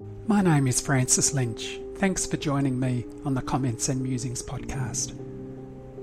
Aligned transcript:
My 0.00 0.40
name 0.40 0.66
is 0.66 0.80
Francis 0.80 1.34
Lynch. 1.34 1.78
Thanks 1.96 2.24
for 2.24 2.36
joining 2.36 2.78
me 2.78 3.04
on 3.24 3.34
the 3.34 3.42
Comments 3.42 3.88
and 3.88 4.00
Musings 4.00 4.42
podcast. 4.42 5.10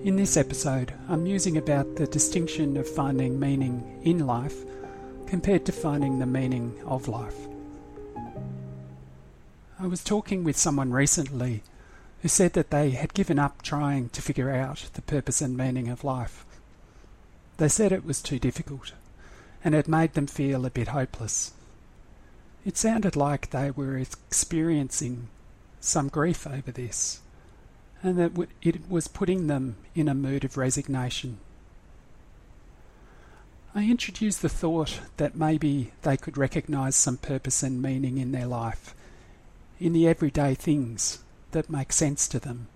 In 0.04 0.16
this 0.16 0.38
episode, 0.38 0.94
I'm 1.10 1.24
musing 1.24 1.58
about 1.58 1.96
the 1.96 2.06
distinction 2.06 2.78
of 2.78 2.88
finding 2.88 3.40
meaning 3.40 4.02
in 4.04 4.28
life 4.28 4.56
compared 5.26 5.66
to 5.66 5.72
finding 5.72 6.20
the 6.20 6.26
meaning 6.26 6.80
of 6.86 7.08
life. 7.08 7.36
I 9.80 9.88
was 9.88 10.04
talking 10.04 10.44
with 10.44 10.58
someone 10.58 10.92
recently 10.92 11.64
who 12.22 12.28
said 12.28 12.54
that 12.54 12.70
they 12.70 12.92
had 12.92 13.14
given 13.14 13.40
up 13.40 13.62
trying 13.62 14.10
to 14.10 14.22
figure 14.22 14.52
out 14.52 14.90
the 14.94 15.02
purpose 15.02 15.42
and 15.42 15.58
meaning 15.58 15.88
of 15.88 16.04
life. 16.04 16.46
They 17.58 17.70
said 17.70 17.92
it 17.92 18.06
was 18.06 18.22
too 18.22 18.38
difficult 18.38 18.94
and 19.64 19.74
it 19.74 19.88
made 19.88 20.14
them 20.14 20.28
feel 20.28 20.66
a 20.66 20.70
bit 20.70 20.90
hopeless. 20.90 21.54
It 22.68 22.76
sounded 22.76 23.16
like 23.16 23.52
they 23.52 23.72
were 23.72 23.98
experiencing 23.98 25.30
some 25.80 26.10
grief 26.10 26.46
over 26.46 26.70
this, 26.70 27.22
and 28.04 28.20
that 28.20 28.50
it 28.62 28.90
was 28.90 29.08
putting 29.08 29.48
them 29.48 29.78
in 29.96 30.10
a 30.10 30.14
mood 30.14 30.44
of 30.44 30.58
resignation. 30.58 31.38
I 33.74 33.90
introduced 33.90 34.42
the 34.42 34.50
thought 34.50 35.00
that 35.16 35.38
maybe 35.38 35.94
they 36.02 36.18
could 36.18 36.38
recognize 36.38 36.98
some 36.98 37.16
purpose 37.16 37.64
and 37.64 37.82
meaning 37.82 38.18
in 38.18 38.34
their 38.34 38.48
life, 38.48 38.94
in 39.80 39.94
the 39.94 40.06
everyday 40.06 40.54
things 40.54 41.20
that 41.52 41.70
make 41.70 41.94
sense 41.94 42.28
to 42.28 42.38
them, 42.38 42.68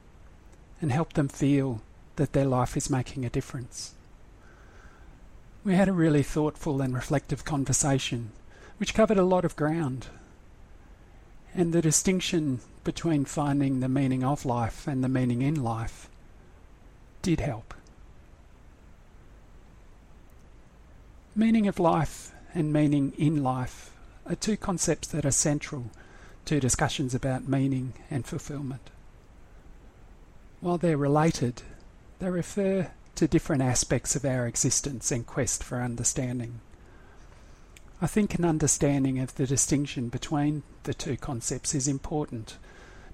and 0.81 0.93
help 0.93 1.13
them 1.13 1.27
feel 1.27 1.81
that 2.15 2.31
their 2.31 2.45
life 2.45 2.77
is 2.77 2.89
making 2.89 3.25
a 3.25 3.29
difference. 3.29 3.93
We 5.65 5.75
had 5.75 5.89
a 5.89 5.93
really 5.93 6.23
thoughtful 6.23 6.81
and 6.81 6.95
reflective 6.95 7.43
conversation, 7.43 8.31
which 8.81 8.95
covered 8.95 9.19
a 9.19 9.23
lot 9.23 9.45
of 9.45 9.55
ground. 9.55 10.07
And 11.53 11.71
the 11.71 11.83
distinction 11.83 12.61
between 12.83 13.25
finding 13.25 13.79
the 13.79 13.87
meaning 13.87 14.23
of 14.23 14.43
life 14.43 14.87
and 14.87 15.03
the 15.03 15.07
meaning 15.07 15.43
in 15.43 15.61
life 15.61 16.09
did 17.21 17.41
help. 17.41 17.75
Meaning 21.35 21.67
of 21.67 21.77
life 21.77 22.31
and 22.55 22.73
meaning 22.73 23.13
in 23.19 23.43
life 23.43 23.91
are 24.25 24.33
two 24.33 24.57
concepts 24.57 25.09
that 25.09 25.27
are 25.27 25.31
central 25.31 25.91
to 26.45 26.59
discussions 26.59 27.13
about 27.13 27.47
meaning 27.47 27.93
and 28.09 28.25
fulfillment. 28.25 28.89
While 30.59 30.79
they're 30.79 30.97
related, 30.97 31.61
they 32.17 32.31
refer 32.31 32.89
to 33.13 33.27
different 33.27 33.61
aspects 33.61 34.15
of 34.15 34.25
our 34.25 34.47
existence 34.47 35.11
and 35.11 35.27
quest 35.27 35.63
for 35.63 35.81
understanding. 35.81 36.61
I 38.01 38.07
think 38.07 38.33
an 38.35 38.45
understanding 38.45 39.19
of 39.19 39.35
the 39.35 39.45
distinction 39.45 40.09
between 40.09 40.63
the 40.83 40.93
two 40.93 41.17
concepts 41.17 41.75
is 41.75 41.87
important 41.87 42.57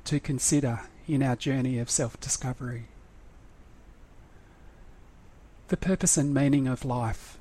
to 0.05 0.19
consider 0.19 0.81
in 1.07 1.21
our 1.21 1.35
journey 1.35 1.77
of 1.79 1.89
self 1.89 2.19
discovery. 2.19 2.85
The 5.67 5.77
purpose 5.77 6.15
and 6.15 6.33
meaning 6.33 6.67
of 6.67 6.85
life 6.85 7.37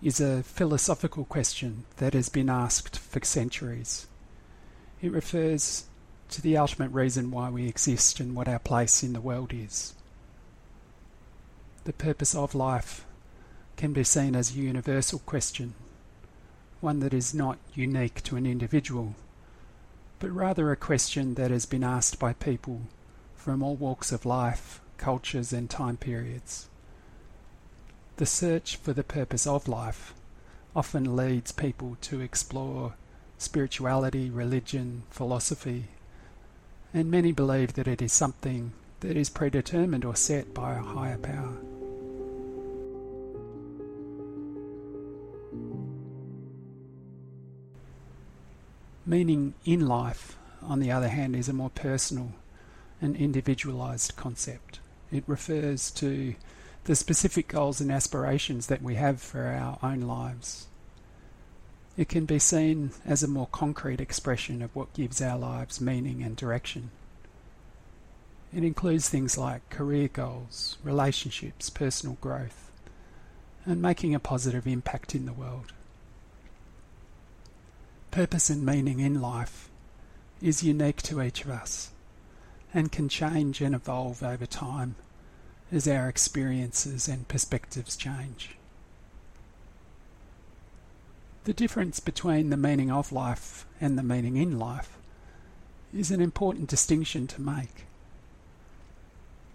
is 0.00 0.20
a 0.20 0.44
philosophical 0.44 1.24
question 1.24 1.84
that 1.96 2.14
has 2.14 2.28
been 2.28 2.48
asked 2.48 2.96
for 2.96 3.24
centuries. 3.24 4.06
It 5.02 5.10
refers 5.10 5.86
to 6.28 6.40
the 6.40 6.56
ultimate 6.56 6.92
reason 6.92 7.32
why 7.32 7.50
we 7.50 7.66
exist 7.66 8.20
and 8.20 8.36
what 8.36 8.46
our 8.46 8.60
place 8.60 9.02
in 9.02 9.12
the 9.12 9.20
world 9.20 9.52
is 9.52 9.94
the 11.86 11.92
purpose 11.92 12.34
of 12.34 12.54
life 12.54 13.06
can 13.76 13.92
be 13.92 14.02
seen 14.02 14.34
as 14.34 14.50
a 14.50 14.58
universal 14.58 15.20
question, 15.20 15.72
one 16.80 17.00
that 17.00 17.14
is 17.14 17.34
not 17.34 17.58
unique 17.74 18.22
to 18.22 18.36
an 18.36 18.46
individual, 18.46 19.14
but 20.18 20.30
rather 20.30 20.70
a 20.70 20.76
question 20.76 21.34
that 21.34 21.50
has 21.50 21.66
been 21.66 21.84
asked 21.84 22.18
by 22.18 22.32
people 22.32 22.82
from 23.34 23.62
all 23.62 23.76
walks 23.76 24.12
of 24.12 24.26
life, 24.26 24.80
cultures, 24.98 25.52
and 25.52 25.70
time 25.70 25.96
periods. 25.96 26.68
The 28.16 28.26
search 28.26 28.76
for 28.76 28.92
the 28.92 29.04
purpose 29.04 29.46
of 29.46 29.68
life 29.68 30.14
often 30.74 31.16
leads 31.16 31.52
people 31.52 31.96
to 32.02 32.20
explore 32.20 32.94
spirituality, 33.38 34.30
religion, 34.30 35.02
philosophy, 35.10 35.84
and 36.94 37.10
many 37.10 37.32
believe 37.32 37.74
that 37.74 37.88
it 37.88 38.00
is 38.00 38.12
something 38.12 38.72
that 39.00 39.16
is 39.16 39.28
predetermined 39.28 40.04
or 40.04 40.16
set 40.16 40.54
by 40.54 40.74
a 40.74 40.82
higher 40.82 41.18
power. 41.18 41.56
Meaning 49.08 49.54
in 49.64 49.86
life, 49.86 50.36
on 50.60 50.80
the 50.80 50.90
other 50.90 51.08
hand, 51.08 51.36
is 51.36 51.48
a 51.48 51.52
more 51.52 51.70
personal 51.70 52.32
and 53.00 53.14
individualized 53.14 54.16
concept. 54.16 54.80
It 55.12 55.22
refers 55.28 55.92
to 55.92 56.34
the 56.84 56.96
specific 56.96 57.46
goals 57.46 57.80
and 57.80 57.92
aspirations 57.92 58.66
that 58.66 58.82
we 58.82 58.96
have 58.96 59.22
for 59.22 59.46
our 59.46 59.78
own 59.80 60.00
lives. 60.00 60.66
It 61.96 62.08
can 62.08 62.26
be 62.26 62.40
seen 62.40 62.90
as 63.04 63.22
a 63.22 63.28
more 63.28 63.48
concrete 63.52 64.00
expression 64.00 64.60
of 64.60 64.74
what 64.74 64.92
gives 64.92 65.22
our 65.22 65.38
lives 65.38 65.80
meaning 65.80 66.22
and 66.22 66.36
direction. 66.36 66.90
It 68.52 68.64
includes 68.64 69.08
things 69.08 69.38
like 69.38 69.70
career 69.70 70.08
goals, 70.08 70.78
relationships, 70.82 71.70
personal 71.70 72.16
growth, 72.20 72.70
and 73.64 73.80
making 73.80 74.14
a 74.14 74.20
positive 74.20 74.66
impact 74.66 75.14
in 75.14 75.26
the 75.26 75.32
world. 75.32 75.72
Purpose 78.16 78.48
and 78.48 78.64
meaning 78.64 78.98
in 79.00 79.20
life 79.20 79.68
is 80.40 80.62
unique 80.62 81.02
to 81.02 81.20
each 81.20 81.44
of 81.44 81.50
us 81.50 81.90
and 82.72 82.90
can 82.90 83.10
change 83.10 83.60
and 83.60 83.74
evolve 83.74 84.22
over 84.22 84.46
time 84.46 84.94
as 85.70 85.86
our 85.86 86.08
experiences 86.08 87.08
and 87.08 87.28
perspectives 87.28 87.94
change. 87.94 88.56
The 91.44 91.52
difference 91.52 92.00
between 92.00 92.48
the 92.48 92.56
meaning 92.56 92.90
of 92.90 93.12
life 93.12 93.66
and 93.82 93.98
the 93.98 94.02
meaning 94.02 94.38
in 94.38 94.58
life 94.58 94.96
is 95.92 96.10
an 96.10 96.22
important 96.22 96.70
distinction 96.70 97.26
to 97.26 97.42
make. 97.42 97.84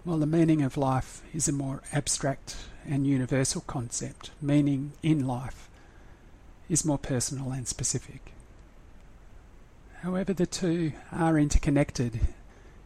While 0.04 0.20
the 0.20 0.28
meaning 0.28 0.62
of 0.62 0.78
life 0.78 1.24
is 1.34 1.48
a 1.48 1.52
more 1.52 1.82
abstract 1.92 2.58
and 2.88 3.08
universal 3.08 3.62
concept, 3.62 4.30
meaning 4.40 4.92
in 5.02 5.26
life 5.26 5.68
is 6.70 6.86
more 6.86 7.00
personal 7.00 7.52
and 7.54 7.68
specific. 7.68 8.34
However, 10.02 10.34
the 10.34 10.48
two 10.48 10.94
are 11.12 11.38
interconnected 11.38 12.20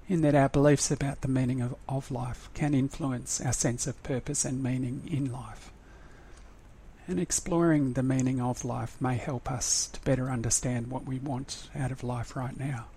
in 0.09 0.19
that 0.21 0.35
our 0.35 0.49
beliefs 0.49 0.91
about 0.91 1.21
the 1.21 1.29
meaning 1.29 1.61
of, 1.61 1.75
of 1.87 2.11
life 2.11 2.49
can 2.53 2.73
influence 2.73 3.39
our 3.39 3.53
sense 3.53 3.87
of 3.87 4.03
purpose 4.03 4.43
and 4.43 4.61
meaning 4.61 5.07
in 5.09 5.31
life. 5.31 5.71
And 7.07 7.17
exploring 7.17 7.93
the 7.93 8.03
meaning 8.03 8.41
of 8.41 8.65
life 8.65 8.99
may 8.99 9.15
help 9.15 9.49
us 9.49 9.87
to 9.93 10.01
better 10.01 10.29
understand 10.29 10.87
what 10.87 11.05
we 11.05 11.19
want 11.19 11.69
out 11.73 11.91
of 11.91 12.03
life 12.03 12.35
right 12.35 12.59
now. 12.59 12.87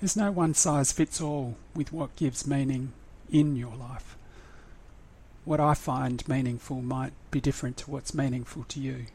There's 0.00 0.16
no 0.16 0.30
one 0.30 0.52
size 0.52 0.92
fits 0.92 1.18
all 1.18 1.56
with 1.74 1.94
what 1.94 2.14
gives 2.16 2.46
meaning 2.46 2.92
in 3.32 3.56
your 3.56 3.74
life. 3.74 4.18
What 5.46 5.60
I 5.60 5.72
find 5.72 6.28
meaningful 6.28 6.82
might 6.82 7.12
be 7.30 7.40
different 7.40 7.78
to 7.78 7.90
what's 7.90 8.12
meaningful 8.12 8.64
to 8.64 8.80
you 8.80 9.06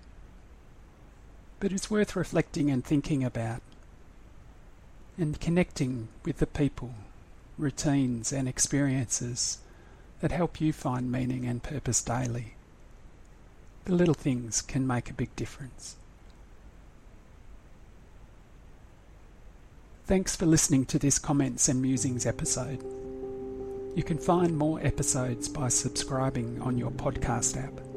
but 1.59 1.71
it's 1.71 1.89
worth 1.89 2.15
reflecting 2.15 2.69
and 2.69 2.83
thinking 2.83 3.23
about 3.23 3.61
and 5.17 5.39
connecting 5.39 6.09
with 6.23 6.37
the 6.37 6.47
people, 6.47 6.93
routines, 7.57 8.33
and 8.33 8.47
experiences 8.47 9.59
that 10.19 10.31
help 10.31 10.59
you 10.59 10.73
find 10.73 11.11
meaning 11.11 11.45
and 11.45 11.63
purpose 11.63 12.01
daily. 12.01 12.53
The 13.85 13.93
little 13.93 14.13
things 14.13 14.61
can 14.61 14.85
make 14.85 15.09
a 15.09 15.13
big 15.13 15.35
difference. 15.35 15.95
Thanks 20.05 20.35
for 20.35 20.45
listening 20.45 20.85
to 20.87 20.99
this 20.99 21.17
Comments 21.17 21.67
and 21.67 21.81
Musings 21.81 22.25
episode. 22.25 22.83
You 23.95 24.03
can 24.03 24.17
find 24.17 24.57
more 24.57 24.79
episodes 24.81 25.47
by 25.47 25.69
subscribing 25.69 26.61
on 26.61 26.77
your 26.77 26.91
podcast 26.91 27.57
app. 27.57 27.94